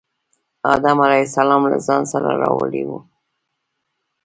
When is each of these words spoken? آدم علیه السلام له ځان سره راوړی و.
آدم 0.73 0.97
علیه 1.05 1.25
السلام 1.27 1.63
له 1.71 1.77
ځان 1.87 2.01
سره 2.11 2.29
راوړی 2.43 2.83
و. 2.85 2.91